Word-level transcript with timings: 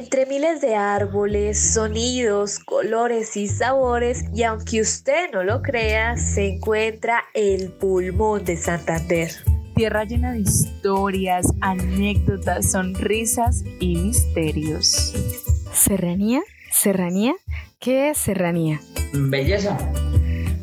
entre 0.00 0.24
miles 0.24 0.62
de 0.62 0.76
árboles, 0.76 1.74
sonidos, 1.74 2.58
colores 2.58 3.36
y 3.36 3.48
sabores, 3.48 4.24
y 4.34 4.44
aunque 4.44 4.80
usted 4.80 5.30
no 5.30 5.42
lo 5.44 5.60
crea, 5.60 6.16
se 6.16 6.54
encuentra 6.54 7.24
el 7.34 7.70
pulmón 7.72 8.42
de 8.46 8.56
Santander. 8.56 9.30
Tierra 9.74 10.04
llena 10.04 10.32
de 10.32 10.40
historias, 10.40 11.46
anécdotas, 11.60 12.70
sonrisas 12.70 13.62
y 13.78 13.96
misterios. 13.96 15.12
¿Serranía? 15.74 16.40
¿Serranía? 16.72 17.34
¿Qué 17.78 18.08
es 18.10 18.18
serranía? 18.18 18.80
Belleza. 19.12 19.76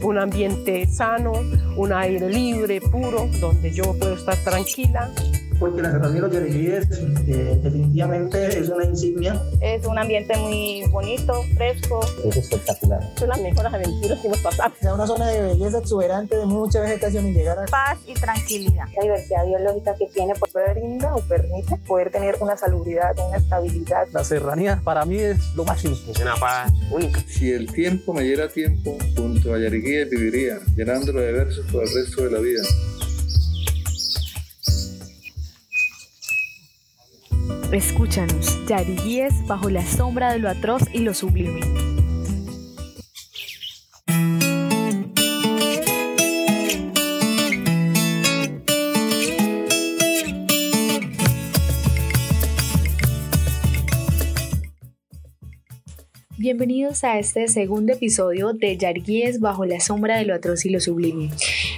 Un 0.02 0.18
ambiente 0.18 0.88
sano, 0.88 1.34
un 1.76 1.94
aire 1.94 2.28
libre, 2.28 2.82
puro, 2.82 3.30
donde 3.40 3.72
yo 3.72 3.84
puedo 4.00 4.16
estar 4.16 4.38
tranquila 4.44 5.12
porque 5.60 5.82
la 5.82 5.92
Serranía 5.92 6.22
de 6.22 6.28
los 6.28 6.34
Yariguíes 6.34 6.88
eh, 7.28 7.60
definitivamente 7.64 8.60
es 8.60 8.70
una 8.70 8.86
insignia. 8.86 9.42
Es 9.62 9.86
un 9.86 9.98
ambiente 9.98 10.38
muy 10.38 10.84
bonito, 10.92 11.44
fresco. 11.56 12.00
Es 12.26 12.38
espectacular. 12.38 13.00
Son 13.18 13.30
las 13.30 13.42
mejores 13.42 13.74
aventuras 13.74 14.20
que 14.20 14.28
hemos 14.28 14.40
pasado. 14.40 14.74
Es 14.80 14.88
una 14.88 15.08
zona 15.08 15.28
de 15.28 15.42
belleza 15.42 15.80
exuberante, 15.80 16.36
de 16.38 16.46
mucha 16.46 16.82
vegetación 16.82 17.28
y 17.28 17.34
llegar 17.34 17.60
a... 17.60 17.66
Paz 17.66 17.98
y 18.06 18.14
tranquilidad. 18.14 18.86
La 18.96 19.04
diversidad 19.04 19.46
biológica 19.46 19.96
que 19.96 20.08
tiene 20.08 20.34
pues, 20.40 20.54
brinda 20.74 21.16
o 21.16 21.22
permite 21.22 21.78
poder 21.88 22.12
tener 22.12 22.36
una 22.40 22.58
salubridad, 22.58 23.16
una 23.28 23.38
estabilidad. 23.38 24.08
La 24.14 24.24
serranía 24.24 24.82
para 24.84 25.06
mí 25.06 25.18
es 25.18 25.38
lo 25.56 25.66
máximo. 25.66 25.96
Es 26.10 26.20
una 26.20 26.36
paz 26.36 26.72
única. 26.92 27.22
Si 27.28 27.52
el 27.52 27.72
tiempo 27.72 28.14
me 28.14 28.24
diera 28.24 28.48
tiempo, 28.48 28.98
junto 29.16 29.54
a 29.54 29.60
Yariguíes 29.60 30.10
viviría, 30.10 30.60
llenándolo 30.76 31.22
de 31.22 31.32
versos 31.32 31.66
por 31.72 31.84
el 31.84 31.94
resto 31.94 32.24
de 32.24 32.32
la 32.32 32.40
vida. 32.40 32.64
Escúchanos, 37.72 38.66
Yariguíes 38.66 39.46
bajo 39.46 39.70
la 39.70 39.86
sombra 39.86 40.32
de 40.32 40.40
lo 40.40 40.50
atroz 40.50 40.84
y 40.94 41.00
lo 41.00 41.14
sublime. 41.14 41.60
Bienvenidos 56.38 57.04
a 57.04 57.20
este 57.20 57.50
segundo 57.50 57.92
episodio 57.92 58.54
de 58.54 58.78
Yarguíes 58.78 59.42
bajo 59.42 59.66
la 59.66 59.82
sombra 59.82 60.18
de 60.18 60.24
lo 60.24 60.34
atroz 60.34 60.66
y 60.66 60.70
lo 60.70 60.80
sublime. 60.80 61.32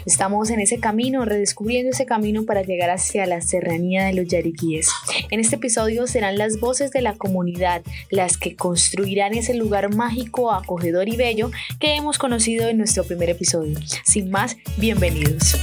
Estamos 0.06 0.50
en 0.50 0.60
ese 0.60 0.80
camino, 0.80 1.26
redescubriendo 1.26 1.92
ese 1.92 2.06
camino 2.06 2.46
para 2.46 2.62
llegar 2.62 2.90
hacia 2.90 3.26
la 3.26 3.42
serranía 3.42 4.06
de 4.06 4.14
los 4.14 4.28
Yariguíes. 4.28 4.90
En 5.30 5.40
este 5.40 5.56
episodio 5.56 6.08
serán 6.08 6.38
las 6.38 6.60
voces 6.60 6.92
de 6.92 7.02
la 7.02 7.14
comunidad 7.14 7.82
las 8.10 8.38
que 8.38 8.56
construirán 8.56 9.34
ese 9.34 9.54
lugar 9.54 9.94
mágico, 9.94 10.52
acogedor 10.52 11.10
y 11.10 11.18
bello 11.18 11.52
que 11.80 11.96
hemos 11.96 12.18
conocido 12.18 12.68
en 12.68 12.78
nuestro 12.78 13.04
primer 13.04 13.30
episodio. 13.30 13.78
Sin 14.04 14.30
más, 14.32 14.58
bienvenidos. 14.78 15.58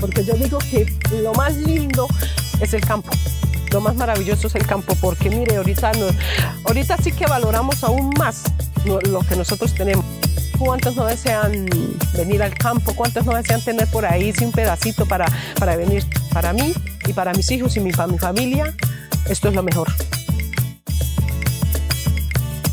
Porque 0.00 0.24
yo 0.24 0.34
digo 0.34 0.58
que 0.70 0.86
lo 1.22 1.32
más 1.34 1.56
lindo 1.56 2.06
es 2.60 2.74
el 2.74 2.80
campo 2.82 3.10
lo 3.74 3.80
más 3.80 3.96
maravilloso 3.96 4.46
es 4.46 4.54
el 4.54 4.64
campo, 4.68 4.94
porque 5.00 5.28
mire, 5.28 5.56
ahorita, 5.56 5.90
ahorita 6.64 6.96
sí 6.98 7.10
que 7.10 7.26
valoramos 7.26 7.82
aún 7.82 8.10
más 8.16 8.44
lo, 8.84 9.18
que 9.20 9.34
nosotros 9.34 9.74
tenemos. 9.74 10.04
¿Cuántos 10.64 10.96
no 10.96 11.04
desean 11.04 11.66
venir 12.16 12.42
al 12.42 12.54
campo? 12.54 12.94
¿Cuántos 12.96 13.26
no 13.26 13.36
desean 13.36 13.60
tener 13.60 13.86
por 13.88 14.06
ahí 14.06 14.32
un 14.42 14.50
pedacito 14.50 15.04
para, 15.04 15.26
para 15.58 15.76
venir? 15.76 16.04
Para 16.32 16.54
mí 16.54 16.72
y 17.06 17.12
para 17.12 17.34
mis 17.34 17.50
hijos 17.50 17.76
y 17.76 17.80
mi, 17.80 17.92
para 17.92 18.10
mi 18.10 18.18
familia, 18.18 18.74
esto 19.28 19.48
es 19.48 19.54
lo 19.54 19.62
mejor. 19.62 19.88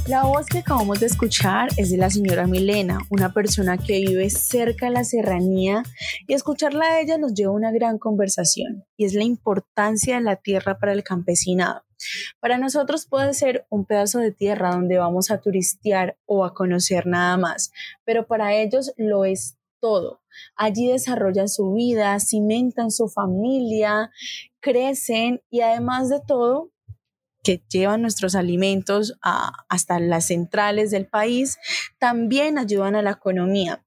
La 0.07 0.23
voz 0.23 0.45
que 0.45 0.59
acabamos 0.59 1.01
de 1.01 1.07
escuchar 1.07 1.69
es 1.75 1.91
de 1.91 1.97
la 1.97 2.09
señora 2.09 2.47
Milena, 2.47 2.99
una 3.09 3.33
persona 3.33 3.77
que 3.77 3.99
vive 3.99 4.29
cerca 4.29 4.85
de 4.85 4.93
la 4.93 5.03
serranía 5.03 5.83
y 6.27 6.33
escucharla 6.33 6.85
a 6.85 7.01
ella 7.01 7.17
nos 7.17 7.33
lleva 7.33 7.51
a 7.51 7.55
una 7.55 7.71
gran 7.71 7.97
conversación 7.99 8.85
y 8.95 9.03
es 9.03 9.13
la 9.13 9.23
importancia 9.23 10.15
de 10.15 10.21
la 10.21 10.37
tierra 10.37 10.77
para 10.79 10.93
el 10.93 11.03
campesinado. 11.03 11.83
Para 12.39 12.57
nosotros 12.57 13.05
puede 13.05 13.33
ser 13.33 13.65
un 13.69 13.85
pedazo 13.85 14.19
de 14.19 14.31
tierra 14.31 14.71
donde 14.71 14.97
vamos 14.97 15.31
a 15.31 15.39
turistear 15.39 16.17
o 16.25 16.45
a 16.45 16.53
conocer 16.53 17.07
nada 17.07 17.37
más, 17.37 17.71
pero 18.03 18.27
para 18.27 18.53
ellos 18.53 18.93
lo 18.97 19.25
es 19.25 19.57
todo. 19.79 20.21
Allí 20.55 20.87
desarrollan 20.87 21.49
su 21.49 21.73
vida, 21.73 22.19
cimentan 22.19 22.91
su 22.91 23.09
familia, 23.09 24.11
crecen 24.59 25.41
y 25.49 25.61
además 25.61 26.09
de 26.09 26.21
todo 26.25 26.71
que 27.43 27.63
llevan 27.69 28.03
nuestros 28.03 28.35
alimentos 28.35 29.17
hasta 29.21 29.99
las 29.99 30.27
centrales 30.27 30.91
del 30.91 31.07
país, 31.07 31.57
también 31.97 32.59
ayudan 32.59 32.95
a 32.95 33.01
la 33.01 33.11
economía. 33.11 33.83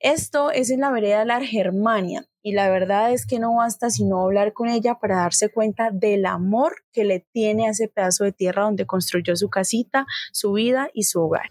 Esto 0.00 0.50
es 0.50 0.70
en 0.70 0.80
la 0.80 0.90
vereda 0.90 1.24
La 1.24 1.40
Germania 1.40 2.27
y 2.42 2.52
la 2.52 2.70
verdad 2.70 3.12
es 3.12 3.26
que 3.26 3.38
no 3.38 3.56
basta 3.56 3.90
sino 3.90 4.22
hablar 4.22 4.52
con 4.52 4.68
ella 4.68 4.98
para 5.00 5.16
darse 5.16 5.48
cuenta 5.50 5.90
del 5.90 6.26
amor 6.26 6.76
que 6.92 7.04
le 7.04 7.26
tiene 7.32 7.66
a 7.66 7.70
ese 7.70 7.88
pedazo 7.88 8.24
de 8.24 8.32
tierra 8.32 8.64
donde 8.64 8.86
construyó 8.86 9.36
su 9.36 9.48
casita, 9.48 10.06
su 10.32 10.52
vida 10.52 10.90
y 10.94 11.04
su 11.04 11.20
hogar. 11.20 11.50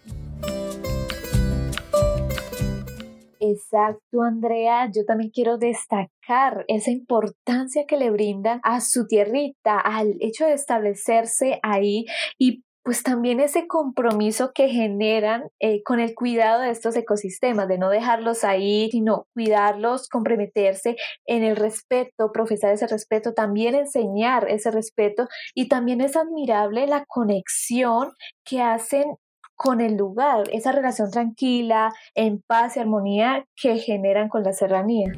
Exacto, 3.40 4.22
Andrea. 4.22 4.90
Yo 4.92 5.04
también 5.04 5.30
quiero 5.30 5.58
destacar 5.58 6.64
esa 6.68 6.90
importancia 6.90 7.86
que 7.86 7.96
le 7.96 8.10
brindan 8.10 8.60
a 8.62 8.80
su 8.80 9.06
tierrita, 9.06 9.78
al 9.78 10.16
hecho 10.20 10.44
de 10.44 10.54
establecerse 10.54 11.60
ahí 11.62 12.04
y 12.38 12.64
pues 12.88 13.02
también 13.02 13.38
ese 13.38 13.66
compromiso 13.66 14.52
que 14.54 14.70
generan 14.70 15.50
eh, 15.60 15.82
con 15.82 16.00
el 16.00 16.14
cuidado 16.14 16.62
de 16.62 16.70
estos 16.70 16.96
ecosistemas, 16.96 17.68
de 17.68 17.76
no 17.76 17.90
dejarlos 17.90 18.44
ahí, 18.44 18.88
sino 18.90 19.26
cuidarlos, 19.34 20.08
comprometerse 20.08 20.96
en 21.26 21.44
el 21.44 21.56
respeto, 21.56 22.32
profesar 22.32 22.72
ese 22.72 22.86
respeto, 22.86 23.34
también 23.34 23.74
enseñar 23.74 24.48
ese 24.48 24.70
respeto 24.70 25.28
y 25.54 25.68
también 25.68 26.00
es 26.00 26.16
admirable 26.16 26.86
la 26.86 27.04
conexión 27.04 28.12
que 28.42 28.62
hacen 28.62 29.16
con 29.54 29.82
el 29.82 29.98
lugar, 29.98 30.44
esa 30.50 30.72
relación 30.72 31.10
tranquila, 31.10 31.92
en 32.14 32.40
paz 32.40 32.78
y 32.78 32.80
armonía 32.80 33.44
que 33.54 33.76
generan 33.76 34.30
con 34.30 34.44
la 34.44 34.54
serranía. 34.54 35.12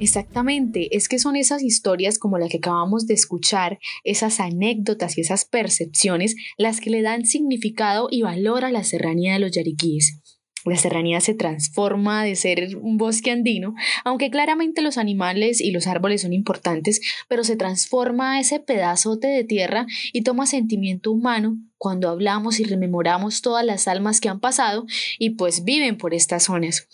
Exactamente, 0.00 0.96
es 0.96 1.08
que 1.08 1.18
son 1.18 1.36
esas 1.36 1.62
historias 1.62 2.18
como 2.18 2.38
la 2.38 2.48
que 2.48 2.56
acabamos 2.56 3.06
de 3.06 3.14
escuchar, 3.14 3.78
esas 4.02 4.40
anécdotas 4.40 5.16
y 5.16 5.20
esas 5.20 5.44
percepciones 5.44 6.34
las 6.58 6.80
que 6.80 6.90
le 6.90 7.02
dan 7.02 7.26
significado 7.26 8.08
y 8.10 8.22
valor 8.22 8.64
a 8.64 8.72
la 8.72 8.82
serranía 8.82 9.34
de 9.34 9.38
los 9.38 9.52
yariquíes. 9.52 10.20
La 10.64 10.76
serranía 10.76 11.20
se 11.20 11.34
transforma 11.34 12.24
de 12.24 12.36
ser 12.36 12.76
un 12.76 12.96
bosque 12.96 13.30
andino, 13.30 13.74
aunque 14.02 14.30
claramente 14.30 14.80
los 14.80 14.96
animales 14.96 15.60
y 15.60 15.72
los 15.72 15.86
árboles 15.86 16.22
son 16.22 16.32
importantes, 16.32 17.00
pero 17.28 17.44
se 17.44 17.56
transforma 17.56 18.40
ese 18.40 18.60
pedazote 18.60 19.26
de 19.26 19.44
tierra 19.44 19.86
y 20.12 20.22
toma 20.22 20.46
sentimiento 20.46 21.12
humano 21.12 21.58
cuando 21.76 22.08
hablamos 22.08 22.60
y 22.60 22.64
rememoramos 22.64 23.42
todas 23.42 23.64
las 23.64 23.88
almas 23.88 24.20
que 24.22 24.30
han 24.30 24.40
pasado 24.40 24.86
y 25.18 25.30
pues 25.30 25.64
viven 25.64 25.98
por 25.98 26.14
estas 26.14 26.44
zonas. 26.44 26.88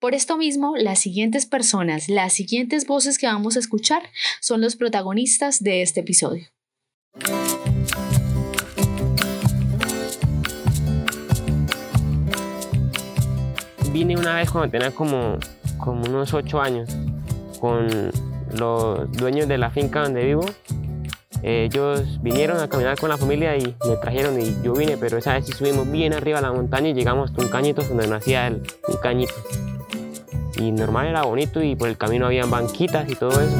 Por 0.00 0.14
esto 0.14 0.36
mismo, 0.36 0.76
las 0.76 0.98
siguientes 0.98 1.46
personas, 1.46 2.10
las 2.10 2.34
siguientes 2.34 2.86
voces 2.86 3.16
que 3.16 3.26
vamos 3.26 3.56
a 3.56 3.60
escuchar 3.60 4.02
son 4.42 4.60
los 4.60 4.76
protagonistas 4.76 5.62
de 5.62 5.80
este 5.80 6.00
episodio. 6.00 6.46
Vine 13.94 14.16
una 14.16 14.34
vez 14.34 14.50
cuando 14.50 14.68
tenía 14.72 14.90
como, 14.90 15.38
como 15.78 16.04
unos 16.04 16.34
ocho 16.34 16.60
años 16.60 16.90
con 17.60 18.10
los 18.58 19.12
dueños 19.12 19.46
de 19.46 19.56
la 19.56 19.70
finca 19.70 20.02
donde 20.02 20.24
vivo. 20.24 20.44
Ellos 21.44 22.20
vinieron 22.20 22.58
a 22.58 22.68
caminar 22.68 22.98
con 22.98 23.08
la 23.08 23.16
familia 23.16 23.56
y 23.56 23.76
me 23.88 23.96
trajeron 24.02 24.40
y 24.40 24.56
yo 24.64 24.72
vine, 24.72 24.96
pero 24.96 25.18
esa 25.18 25.34
vez 25.34 25.46
sí 25.46 25.52
subimos 25.52 25.88
bien 25.88 26.12
arriba 26.12 26.40
a 26.40 26.42
la 26.42 26.50
montaña 26.50 26.88
y 26.88 26.94
llegamos 26.94 27.30
hasta 27.30 27.44
un 27.44 27.48
cañito 27.48 27.82
donde 27.82 28.08
nacía 28.08 28.48
el, 28.48 28.62
un 28.88 28.96
cañito. 28.96 29.34
Y 30.56 30.72
normal 30.72 31.06
era 31.06 31.22
bonito 31.22 31.62
y 31.62 31.76
por 31.76 31.88
el 31.88 31.96
camino 31.96 32.26
había 32.26 32.46
banquitas 32.46 33.08
y 33.08 33.14
todo 33.14 33.40
eso. 33.40 33.56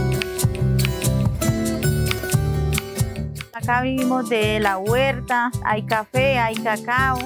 Acá 3.52 3.82
vivimos 3.82 4.28
de 4.28 4.58
la 4.58 4.78
huerta, 4.78 5.52
hay 5.64 5.82
café, 5.82 6.38
hay 6.38 6.56
cacao, 6.56 7.18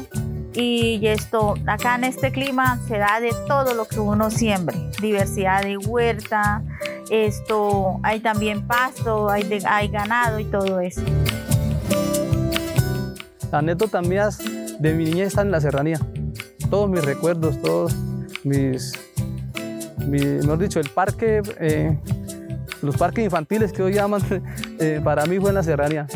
y 0.55 1.06
esto 1.06 1.55
acá 1.67 1.97
en 1.97 2.05
este 2.05 2.33
clima 2.33 2.79
se 2.89 2.99
da 2.99 3.21
de 3.21 3.33
todo 3.47 3.75
lo 3.75 3.87
que 3.87 4.00
uno 4.00 4.31
siembre. 4.31 4.77
Diversidad 5.00 5.62
de 5.62 5.77
huerta 5.77 6.62
esto 7.11 8.00
hay 8.03 8.21
también 8.21 8.67
pasto 8.67 9.31
hay, 9.31 9.47
hay 9.67 9.89
ganado 9.89 10.39
y 10.39 10.45
todo 10.45 10.81
eso. 10.81 11.03
La 13.50 13.59
anécdota 13.59 14.03
mías 14.03 14.39
de 14.79 14.93
mi 14.95 15.05
niñez 15.05 15.29
están 15.29 15.47
en 15.47 15.53
la 15.53 15.61
serranía. 15.61 15.99
Todos 16.71 16.91
mis 16.91 17.03
recuerdos 17.03 17.61
todos 17.62 17.95
mis 18.45 18.93
mejor 20.09 20.59
dicho, 20.59 20.81
el 20.81 20.91
parque, 20.91 21.43
eh, 21.61 21.99
los 22.83 22.97
parques 22.97 23.25
infantiles 23.25 23.73
que 23.73 23.83
hoy 23.83 23.95
llaman, 23.95 24.23
eh, 24.79 25.00
para 25.03 25.27
mí 25.27 25.39
fue 25.39 25.50
en 25.50 25.55
la 25.56 25.62
serranía. 25.62 26.06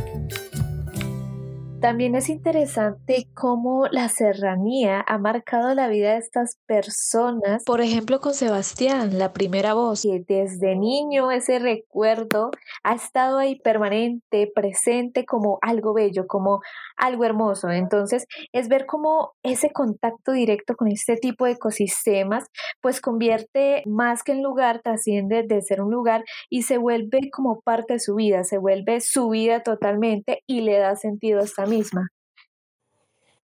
También 1.82 2.14
es 2.14 2.28
interesante 2.28 3.26
cómo 3.34 3.88
la 3.90 4.08
serranía 4.08 5.04
ha 5.04 5.18
marcado 5.18 5.74
la 5.74 5.88
vida 5.88 6.12
de 6.12 6.18
estas 6.18 6.60
personas. 6.64 7.64
Por 7.64 7.80
ejemplo, 7.80 8.20
con 8.20 8.34
Sebastián, 8.34 9.18
la 9.18 9.32
primera 9.32 9.74
voz, 9.74 10.02
que 10.02 10.24
desde 10.28 10.76
niño 10.76 11.32
ese 11.32 11.58
recuerdo 11.58 12.52
ha 12.84 12.94
estado 12.94 13.38
ahí 13.38 13.58
permanente, 13.58 14.48
presente 14.54 15.24
como 15.24 15.58
algo 15.60 15.92
bello, 15.92 16.28
como 16.28 16.60
algo 16.96 17.24
hermoso. 17.24 17.68
Entonces, 17.68 18.26
es 18.52 18.68
ver 18.68 18.86
cómo 18.86 19.32
ese 19.42 19.72
contacto 19.72 20.30
directo 20.30 20.76
con 20.76 20.86
este 20.86 21.16
tipo 21.16 21.46
de 21.46 21.52
ecosistemas, 21.52 22.44
pues 22.80 23.00
convierte 23.00 23.82
más 23.86 24.22
que 24.22 24.30
en 24.30 24.44
lugar, 24.44 24.82
trasciende 24.84 25.42
de 25.42 25.60
ser 25.62 25.82
un 25.82 25.90
lugar 25.90 26.22
y 26.48 26.62
se 26.62 26.78
vuelve 26.78 27.28
como 27.32 27.60
parte 27.60 27.94
de 27.94 27.98
su 27.98 28.14
vida, 28.14 28.44
se 28.44 28.58
vuelve 28.58 29.00
su 29.00 29.30
vida 29.30 29.64
totalmente 29.64 30.44
y 30.46 30.60
le 30.60 30.78
da 30.78 30.94
sentido 30.94 31.40
a 31.40 31.44
esta 31.44 31.66
misma. 31.72 32.08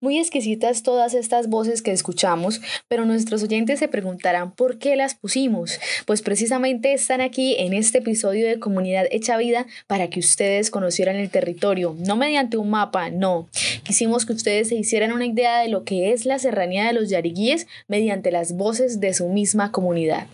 Muy 0.00 0.19
exquisitas 0.19 0.82
todas 0.82 1.14
estas 1.14 1.48
voces 1.48 1.80
que 1.80 1.92
escuchamos, 1.92 2.60
pero 2.88 3.04
nuestros 3.04 3.44
oyentes 3.44 3.78
se 3.78 3.86
preguntarán 3.86 4.52
por 4.52 4.78
qué 4.78 4.96
las 4.96 5.14
pusimos. 5.14 5.78
Pues 6.06 6.22
precisamente 6.22 6.92
están 6.92 7.20
aquí 7.20 7.54
en 7.56 7.72
este 7.72 7.98
episodio 7.98 8.48
de 8.48 8.58
Comunidad 8.58 9.06
Hecha 9.12 9.36
Vida 9.36 9.66
para 9.86 10.10
que 10.10 10.19
ustedes 10.19 10.72
conocieran 10.72 11.14
el 11.14 11.30
territorio, 11.30 11.94
no 12.00 12.16
mediante 12.16 12.56
un 12.56 12.70
mapa, 12.70 13.10
no. 13.10 13.48
Quisimos 13.84 14.26
que 14.26 14.32
ustedes 14.32 14.70
se 14.70 14.74
hicieran 14.74 15.12
una 15.12 15.26
idea 15.26 15.60
de 15.60 15.69
lo 15.69 15.84
que 15.84 16.12
es 16.12 16.26
la 16.26 16.40
serranía 16.40 16.84
de 16.88 16.94
los 16.94 17.08
yariguíes 17.08 17.69
mediante 17.86 18.32
las 18.32 18.56
voces 18.56 18.98
de 18.98 19.14
su 19.14 19.28
misma 19.28 19.70
comunidad 19.70 20.26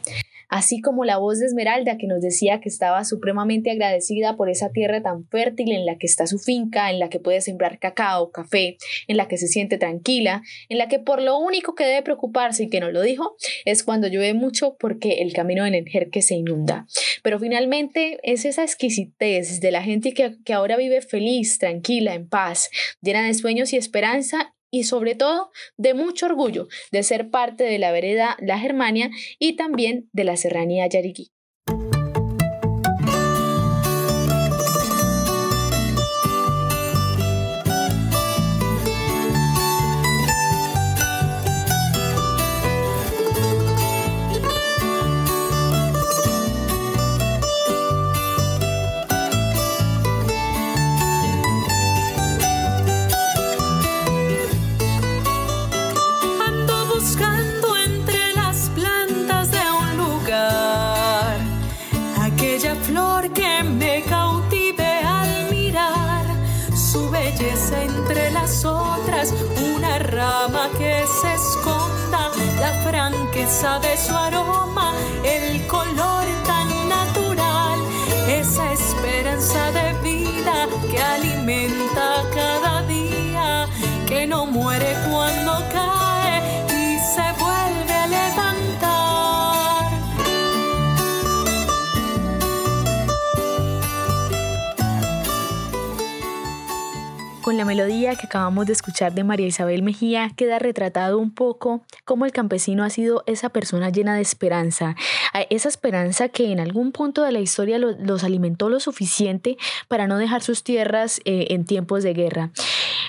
así 0.48 0.80
como 0.80 1.04
la 1.04 1.18
voz 1.18 1.38
de 1.38 1.46
Esmeralda 1.46 1.96
que 1.98 2.06
nos 2.06 2.20
decía 2.20 2.60
que 2.60 2.68
estaba 2.68 3.04
supremamente 3.04 3.70
agradecida 3.70 4.36
por 4.36 4.50
esa 4.50 4.70
tierra 4.70 5.02
tan 5.02 5.26
fértil 5.28 5.72
en 5.72 5.86
la 5.86 5.98
que 5.98 6.06
está 6.06 6.26
su 6.26 6.38
finca, 6.38 6.90
en 6.90 6.98
la 6.98 7.08
que 7.08 7.20
puede 7.20 7.40
sembrar 7.40 7.78
cacao, 7.78 8.30
café, 8.30 8.76
en 9.06 9.16
la 9.16 9.28
que 9.28 9.38
se 9.38 9.48
siente 9.48 9.78
tranquila, 9.78 10.42
en 10.68 10.78
la 10.78 10.88
que 10.88 10.98
por 10.98 11.22
lo 11.22 11.38
único 11.38 11.74
que 11.74 11.84
debe 11.84 12.02
preocuparse 12.02 12.64
y 12.64 12.68
que 12.68 12.80
no 12.80 12.90
lo 12.90 13.02
dijo 13.02 13.36
es 13.64 13.82
cuando 13.82 14.08
llueve 14.08 14.34
mucho 14.34 14.76
porque 14.78 15.22
el 15.22 15.32
camino 15.32 15.64
del 15.64 15.74
Enjerque 15.74 16.22
se 16.22 16.34
inunda. 16.34 16.86
Pero 17.22 17.38
finalmente 17.38 18.18
es 18.22 18.44
esa 18.44 18.62
exquisitez 18.62 19.60
de 19.60 19.70
la 19.70 19.82
gente 19.82 20.12
que 20.12 20.52
ahora 20.52 20.76
vive 20.76 21.00
feliz, 21.02 21.58
tranquila, 21.58 22.14
en 22.14 22.28
paz, 22.28 22.70
llena 23.00 23.26
de 23.26 23.34
sueños 23.34 23.72
y 23.72 23.76
esperanza 23.76 24.54
y 24.70 24.84
sobre 24.84 25.14
todo 25.14 25.50
de 25.76 25.94
mucho 25.94 26.26
orgullo 26.26 26.68
de 26.92 27.02
ser 27.02 27.30
parte 27.30 27.64
de 27.64 27.78
la 27.78 27.92
vereda 27.92 28.36
La 28.40 28.58
Germania 28.58 29.10
y 29.38 29.56
también 29.56 30.08
de 30.12 30.24
la 30.24 30.36
serranía 30.36 30.88
De 73.48 73.96
su 73.96 74.14
aroma, 74.14 74.92
el 75.24 75.66
color 75.66 76.26
tan 76.46 76.68
natural, 76.86 77.78
esa 78.28 78.74
esperanza 78.74 79.72
de 79.72 79.94
vida 80.02 80.68
que 80.90 80.98
alimenta 81.00 82.24
cada 82.34 82.82
día, 82.82 83.66
que 84.06 84.26
no 84.26 84.44
muere 84.44 84.94
la 97.58 97.64
melodía 97.64 98.14
que 98.14 98.26
acabamos 98.26 98.66
de 98.66 98.72
escuchar 98.72 99.14
de 99.14 99.24
María 99.24 99.48
Isabel 99.48 99.82
Mejía 99.82 100.30
queda 100.36 100.60
retratado 100.60 101.18
un 101.18 101.34
poco 101.34 101.82
cómo 102.04 102.24
el 102.24 102.30
campesino 102.30 102.84
ha 102.84 102.90
sido 102.90 103.24
esa 103.26 103.48
persona 103.48 103.90
llena 103.90 104.14
de 104.14 104.22
esperanza, 104.22 104.94
esa 105.50 105.68
esperanza 105.68 106.28
que 106.28 106.52
en 106.52 106.60
algún 106.60 106.92
punto 106.92 107.24
de 107.24 107.32
la 107.32 107.40
historia 107.40 107.78
los 107.78 108.22
alimentó 108.22 108.68
lo 108.68 108.78
suficiente 108.78 109.56
para 109.88 110.06
no 110.06 110.18
dejar 110.18 110.40
sus 110.42 110.62
tierras 110.62 111.20
eh, 111.24 111.48
en 111.50 111.64
tiempos 111.64 112.04
de 112.04 112.14
guerra. 112.14 112.52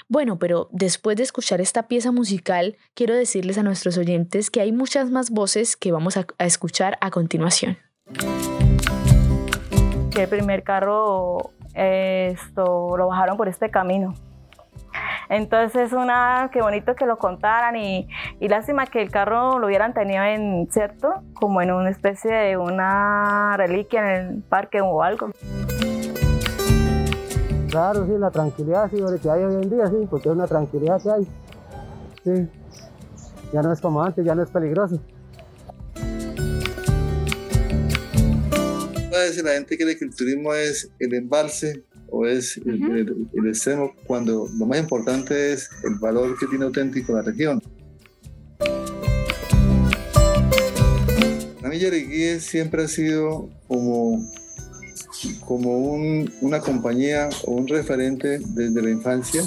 Bueno, 0.07 0.40
pero 0.40 0.68
después 0.72 1.16
de 1.16 1.24
escuchar 1.24 1.62
esta 1.62 1.88
pieza 1.88 2.12
musical, 2.12 2.75
quiero 2.95 3.13
decirles 3.13 3.60
a 3.60 3.63
nuestros 3.63 4.00
oyentes 4.00 4.50
que 4.50 4.62
hay 4.62 4.72
muchas 4.72 5.12
más 5.12 5.30
voces 5.30 5.78
que 5.78 5.92
vamos 5.92 6.18
a, 6.18 6.25
escuchar 6.40 6.98
a 7.02 7.12
continuación. 7.12 7.78
El 10.18 10.28
primer 10.28 10.63
carro 10.63 11.52
esto 11.75 12.98
lo 12.98 13.07
bajaron 13.10 13.38
por 13.38 13.48
este 13.48 13.69
camino 13.69 14.16
entonces 15.30 15.88
es 15.88 15.94
una, 15.94 16.50
qué 16.52 16.62
bonito 16.62 16.96
que 16.96 17.06
lo 17.06 17.18
contaran 17.18 17.76
y, 17.76 18.08
y 18.40 18.48
lástima 18.48 18.88
que 18.88 19.02
el 19.02 19.12
carro 19.12 19.60
lo 19.60 19.68
hubieran 19.68 19.94
tenido 19.94 20.24
en, 20.24 20.68
¿cierto? 20.72 21.24
Como 21.34 21.62
en 21.62 21.72
una 21.72 21.92
especie 21.92 22.31
de 22.31 22.58
una 22.58 23.56
reliquia 23.56 24.00
en 24.02 24.08
el 24.08 24.42
parque 24.42 24.81
o 24.81 25.04
algo. 25.04 25.30
Claro, 27.70 28.08
sí, 28.08 28.14
la 28.18 28.31
tranquilidad 28.31 28.90
sí, 28.90 28.98
que 29.22 29.30
hay 29.30 29.44
hoy 29.44 29.62
en 29.62 29.70
día, 29.70 29.88
sí, 29.88 30.08
porque 30.10 30.30
es 30.30 30.36
una 30.36 30.48
tranquilidad 30.48 31.00
que 31.00 31.12
hay. 31.12 31.28
Sí, 32.24 32.50
ya 33.54 33.62
no 33.62 33.72
es 33.72 33.80
como 33.80 34.04
antes, 34.04 34.26
ya 34.26 34.34
no 34.34 34.42
es 34.42 34.50
peligroso. 34.50 35.00
La 39.44 39.52
gente 39.54 39.78
cree 39.78 39.98
que 39.98 40.06
el 40.06 40.16
turismo 40.16 40.54
es 40.54 40.92
el 41.00 41.14
embalse 41.14 41.83
o 42.19 42.26
es 42.26 42.57
el, 42.57 43.47
extremo 43.47 43.94
cuando 44.06 44.45
lo 44.57 44.66
más 44.66 44.78
importante 44.80 45.54
es 45.54 45.69
el 45.85 45.95
valor 45.99 46.38
que 46.38 46.47
tiene 46.47 46.66
auténtico 46.66 47.14
la 47.14 47.21
región. 47.21 47.61
La 51.61 51.69
Milla 51.69 51.90
Guíes 51.90 52.44
siempre 52.44 52.83
ha 52.83 52.88
sido 52.90 53.49
como, 53.68 54.30
como 55.45 55.78
un, 55.78 56.30
una 56.42 56.59
compañía 56.59 57.30
o 57.45 57.54
un 57.54 57.68
referente 57.69 58.40
desde 58.40 58.81
la 58.81 58.90
infancia 58.90 59.42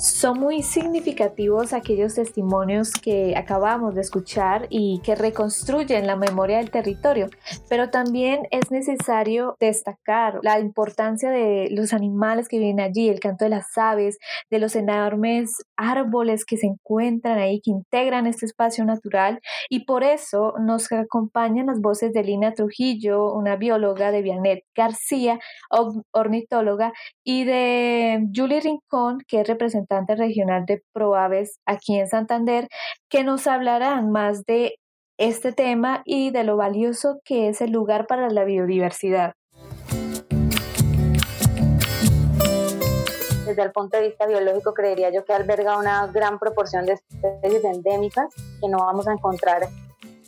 son 0.00 0.40
muy 0.40 0.62
significativos 0.62 1.74
aquellos 1.74 2.14
testimonios 2.14 2.92
que 2.92 3.36
acabamos 3.36 3.94
de 3.94 4.00
escuchar 4.00 4.66
y 4.70 5.00
que 5.04 5.14
reconstruyen 5.14 6.06
la 6.06 6.16
memoria 6.16 6.56
del 6.56 6.70
territorio, 6.70 7.28
pero 7.68 7.90
también 7.90 8.46
es 8.50 8.70
necesario 8.70 9.56
destacar 9.60 10.40
la 10.42 10.58
importancia 10.58 11.30
de 11.30 11.68
los 11.70 11.92
animales 11.92 12.48
que 12.48 12.58
viven 12.58 12.80
allí, 12.80 13.10
el 13.10 13.20
canto 13.20 13.44
de 13.44 13.50
las 13.50 13.76
aves, 13.76 14.18
de 14.50 14.58
los 14.58 14.74
enormes 14.74 15.52
árboles 15.76 16.46
que 16.46 16.56
se 16.56 16.66
encuentran 16.66 17.38
ahí, 17.38 17.60
que 17.60 17.70
integran 17.70 18.26
este 18.26 18.46
espacio 18.46 18.86
natural. 18.86 19.40
Y 19.68 19.84
por 19.84 20.02
eso 20.02 20.54
nos 20.58 20.90
acompañan 20.92 21.66
las 21.66 21.80
voces 21.80 22.14
de 22.14 22.24
Lina 22.24 22.54
Trujillo, 22.54 23.34
una 23.34 23.56
bióloga 23.56 24.12
de 24.12 24.22
Vianet 24.22 24.64
García, 24.74 25.38
ornitóloga, 26.12 26.94
y 27.22 27.44
de 27.44 28.26
Julie 28.34 28.60
Rincón, 28.60 29.18
que 29.28 29.40
es 29.40 29.48
representante 29.90 30.14
regional 30.14 30.66
de 30.66 30.82
Proaves 30.92 31.58
aquí 31.66 31.98
en 31.98 32.08
Santander, 32.08 32.68
que 33.08 33.24
nos 33.24 33.46
hablarán 33.46 34.10
más 34.10 34.44
de 34.44 34.76
este 35.18 35.52
tema 35.52 36.02
y 36.04 36.30
de 36.30 36.44
lo 36.44 36.56
valioso 36.56 37.20
que 37.24 37.48
es 37.48 37.60
el 37.60 37.72
lugar 37.72 38.06
para 38.06 38.30
la 38.30 38.44
biodiversidad. 38.44 39.34
Desde 43.46 43.62
el 43.62 43.72
punto 43.72 43.96
de 43.96 44.08
vista 44.08 44.26
biológico, 44.26 44.72
creería 44.74 45.10
yo 45.12 45.24
que 45.24 45.32
alberga 45.32 45.76
una 45.76 46.06
gran 46.06 46.38
proporción 46.38 46.86
de 46.86 46.92
especies 46.92 47.64
endémicas 47.64 48.32
que 48.60 48.68
no 48.68 48.78
vamos 48.78 49.08
a 49.08 49.12
encontrar 49.12 49.68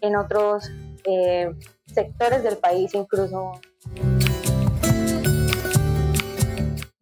en 0.01 0.17
otros 0.17 0.69
eh, 1.05 1.49
sectores 1.87 2.43
del 2.43 2.57
país, 2.57 2.93
incluso 2.95 3.61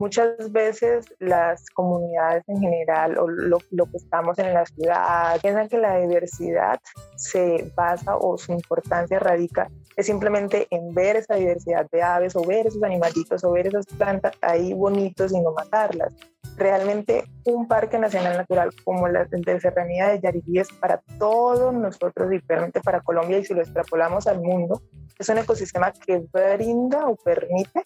Muchas 0.00 0.50
veces 0.50 1.14
las 1.18 1.68
comunidades 1.74 2.42
en 2.48 2.58
general 2.58 3.18
o 3.18 3.28
lo, 3.28 3.58
que 3.58 3.98
estamos 3.98 4.38
en 4.38 4.54
la 4.54 4.64
ciudad 4.64 5.38
piensan 5.42 5.68
que 5.68 5.76
la 5.76 5.98
diversidad 5.98 6.80
se 7.16 7.70
basa 7.76 8.16
o 8.16 8.38
su 8.38 8.52
importancia 8.52 9.18
radica 9.18 9.70
es 9.96 10.06
simplemente 10.06 10.66
en 10.70 10.94
ver 10.94 11.16
esa 11.16 11.34
diversidad 11.34 11.86
de 11.92 12.00
aves 12.00 12.34
o 12.34 12.40
ver 12.40 12.66
esos 12.66 12.82
animalitos 12.82 13.44
o 13.44 13.52
ver 13.52 13.66
esas 13.66 13.84
plantas 13.84 14.32
ahí 14.40 14.72
bonitos 14.72 15.32
y 15.32 15.40
no 15.42 15.52
matarlas. 15.52 16.14
Realmente 16.56 17.24
un 17.44 17.68
parque 17.68 17.98
nacional 17.98 18.38
natural 18.38 18.70
como 18.84 19.06
la 19.06 19.26
de 19.26 19.60
Serranía 19.60 20.08
de 20.08 20.20
Yariguí 20.20 20.60
es 20.60 20.72
para 20.72 21.02
todos 21.18 21.74
nosotros 21.74 22.32
y 22.32 22.38
realmente 22.48 22.80
para 22.80 23.02
Colombia 23.02 23.36
y 23.36 23.44
si 23.44 23.52
lo 23.52 23.60
extrapolamos 23.60 24.26
al 24.26 24.40
mundo, 24.40 24.80
es 25.18 25.28
un 25.28 25.36
ecosistema 25.36 25.92
que 25.92 26.24
brinda 26.32 27.06
o 27.06 27.16
permite 27.16 27.82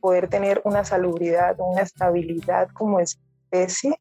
poder 0.00 0.28
tener 0.28 0.60
una 0.64 0.84
salubridad, 0.84 1.56
una 1.58 1.82
estabilidad 1.82 2.68
como 2.72 3.00
especie 3.00 4.00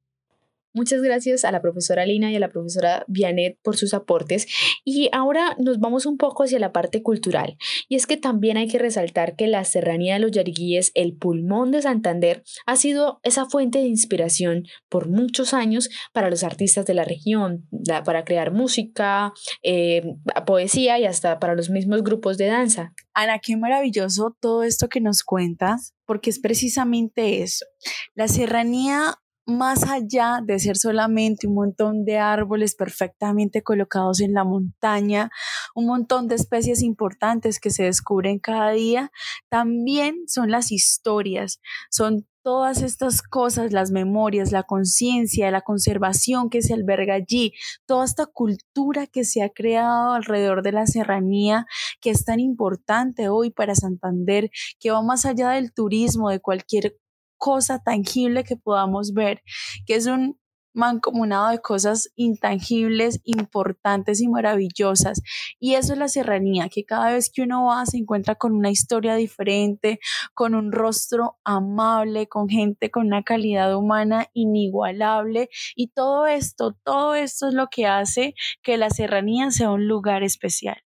Muchas 0.73 1.01
gracias 1.01 1.45
a 1.45 1.51
la 1.51 1.61
profesora 1.61 2.05
Lina 2.05 2.31
y 2.31 2.35
a 2.35 2.39
la 2.39 2.49
profesora 2.49 3.03
Vianet 3.07 3.57
por 3.63 3.75
sus 3.75 3.95
aportes. 3.95 4.47
Y 4.85 5.09
ahora 5.11 5.55
nos 5.57 5.79
vamos 5.79 6.05
un 6.05 6.17
poco 6.17 6.43
hacia 6.43 6.59
la 6.59 6.71
parte 6.71 7.01
cultural. 7.01 7.57
Y 7.87 7.95
es 7.95 8.05
que 8.05 8.17
también 8.17 8.57
hay 8.57 8.67
que 8.67 8.77
resaltar 8.77 9.35
que 9.35 9.47
la 9.47 9.63
Serranía 9.63 10.13
de 10.13 10.19
los 10.19 10.31
Yariguíes, 10.31 10.91
el 10.93 11.17
pulmón 11.17 11.71
de 11.71 11.81
Santander, 11.81 12.43
ha 12.67 12.75
sido 12.75 13.19
esa 13.23 13.45
fuente 13.47 13.79
de 13.79 13.87
inspiración 13.87 14.65
por 14.89 15.09
muchos 15.09 15.55
años 15.55 15.89
para 16.13 16.29
los 16.29 16.43
artistas 16.43 16.85
de 16.85 16.93
la 16.93 17.03
región, 17.03 17.67
para 18.05 18.23
crear 18.23 18.51
música, 18.51 19.33
eh, 19.63 20.03
poesía 20.45 20.99
y 20.99 21.05
hasta 21.05 21.39
para 21.39 21.55
los 21.55 21.69
mismos 21.69 22.03
grupos 22.03 22.37
de 22.37 22.45
danza. 22.45 22.93
Ana, 23.13 23.39
qué 23.39 23.57
maravilloso 23.57 24.37
todo 24.39 24.63
esto 24.63 24.87
que 24.87 25.01
nos 25.01 25.23
cuentas, 25.23 25.95
porque 26.05 26.29
es 26.29 26.39
precisamente 26.39 27.41
eso. 27.41 27.65
La 28.13 28.27
serranía 28.27 29.15
más 29.49 29.83
allá 29.89 30.39
de 30.43 30.59
ser 30.59 30.77
solamente 30.77 31.47
un 31.47 31.55
montón 31.55 32.05
de 32.05 32.17
árboles 32.17 32.75
perfectamente 32.75 33.61
colocados 33.61 34.21
en 34.21 34.33
la 34.33 34.43
montaña, 34.43 35.29
un 35.75 35.85
montón 35.85 36.27
de 36.27 36.35
especies 36.35 36.81
importantes 36.81 37.59
que 37.59 37.69
se 37.69 37.83
descubren 37.83 38.39
cada 38.39 38.71
día, 38.71 39.11
también 39.49 40.23
son 40.27 40.51
las 40.51 40.71
historias, 40.71 41.59
son 41.89 42.27
todas 42.43 42.81
estas 42.81 43.21
cosas, 43.21 43.73
las 43.73 43.91
memorias, 43.91 44.51
la 44.51 44.63
conciencia, 44.63 45.51
la 45.51 45.61
conservación 45.61 46.49
que 46.49 46.61
se 46.61 46.73
alberga 46.73 47.15
allí, 47.15 47.53
toda 47.85 48.05
esta 48.05 48.25
cultura 48.25 49.07
que 49.07 49.23
se 49.23 49.43
ha 49.43 49.49
creado 49.49 50.13
alrededor 50.13 50.63
de 50.63 50.71
la 50.71 50.87
serranía, 50.87 51.65
que 52.01 52.09
es 52.09 52.25
tan 52.25 52.39
importante 52.39 53.29
hoy 53.29 53.51
para 53.51 53.75
Santander, 53.75 54.49
que 54.79 54.91
va 54.91 55.01
más 55.01 55.25
allá 55.25 55.51
del 55.51 55.73
turismo, 55.73 56.29
de 56.29 56.39
cualquier 56.39 56.97
cosa 57.39 57.79
tangible 57.79 58.43
que 58.43 58.57
podamos 58.57 59.13
ver, 59.13 59.41
que 59.87 59.95
es 59.95 60.05
un 60.05 60.37
mancomunado 60.73 61.49
de 61.49 61.59
cosas 61.59 62.11
intangibles, 62.15 63.21
importantes 63.23 64.21
y 64.21 64.27
maravillosas. 64.27 65.21
Y 65.59 65.75
eso 65.75 65.93
es 65.93 65.99
la 65.99 66.07
serranía, 66.07 66.69
que 66.69 66.85
cada 66.85 67.11
vez 67.11 67.31
que 67.31 67.41
uno 67.41 67.65
va 67.65 67.85
se 67.85 67.97
encuentra 67.97 68.35
con 68.35 68.53
una 68.53 68.69
historia 68.69 69.15
diferente, 69.15 69.99
con 70.33 70.55
un 70.55 70.71
rostro 70.71 71.37
amable, 71.43 72.27
con 72.27 72.49
gente 72.49 72.91
con 72.91 73.07
una 73.07 73.23
calidad 73.23 73.75
humana 73.75 74.27
inigualable. 74.33 75.49
Y 75.75 75.89
todo 75.89 76.27
esto, 76.27 76.75
todo 76.83 77.15
esto 77.15 77.47
es 77.47 77.53
lo 77.53 77.67
que 77.67 77.87
hace 77.87 78.33
que 78.61 78.77
la 78.77 78.89
serranía 78.89 79.51
sea 79.51 79.71
un 79.71 79.87
lugar 79.87 80.23
especial. 80.23 80.77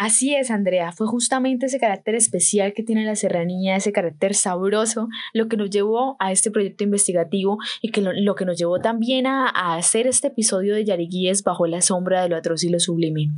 Así 0.00 0.34
es, 0.34 0.50
Andrea, 0.50 0.92
fue 0.92 1.06
justamente 1.06 1.66
ese 1.66 1.78
carácter 1.78 2.14
especial 2.14 2.72
que 2.72 2.82
tiene 2.82 3.04
la 3.04 3.16
serranía, 3.16 3.76
ese 3.76 3.92
carácter 3.92 4.34
sabroso, 4.34 5.08
lo 5.34 5.46
que 5.46 5.58
nos 5.58 5.68
llevó 5.68 6.16
a 6.20 6.32
este 6.32 6.50
proyecto 6.50 6.84
investigativo 6.84 7.58
y 7.82 7.90
que 7.90 8.00
lo, 8.00 8.34
que 8.34 8.46
nos 8.46 8.56
llevó 8.56 8.80
también 8.80 9.26
a, 9.26 9.50
hacer 9.76 10.06
este 10.06 10.28
episodio 10.28 10.74
de 10.74 10.86
Yariguíes 10.86 11.42
bajo 11.42 11.66
la 11.66 11.82
sombra 11.82 12.22
de 12.22 12.30
lo 12.30 12.36
atroz 12.36 12.64
y 12.64 12.70
lo 12.70 12.80
sublime. 12.80 13.28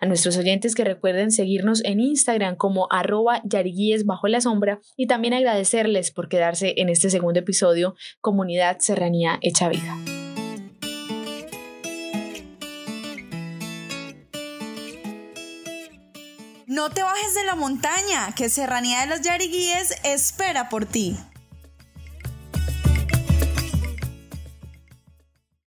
A 0.00 0.06
nuestros 0.06 0.38
oyentes 0.38 0.74
que 0.74 0.84
recuerden 0.84 1.30
seguirnos 1.30 1.84
en 1.84 2.00
Instagram 2.00 2.56
como 2.56 2.88
arroba 2.90 3.42
yariguíes 3.44 4.06
bajo 4.06 4.26
la 4.26 4.40
sombra 4.40 4.80
y 4.96 5.08
también 5.08 5.34
agradecerles 5.34 6.12
por 6.12 6.30
quedarse 6.30 6.72
en 6.78 6.88
este 6.88 7.10
segundo 7.10 7.40
episodio 7.40 7.94
Comunidad 8.22 8.78
Serranía 8.80 9.38
Hecha 9.42 9.68
Vida. 9.68 10.15
No 16.76 16.90
te 16.90 17.02
bajes 17.02 17.32
de 17.32 17.42
la 17.44 17.54
montaña, 17.54 18.34
que 18.34 18.50
Serranía 18.50 19.00
de 19.00 19.06
los 19.06 19.22
Yariguíes 19.22 19.94
espera 20.02 20.68
por 20.68 20.84
ti. 20.84 21.16